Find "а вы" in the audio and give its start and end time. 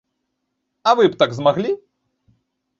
0.89-1.05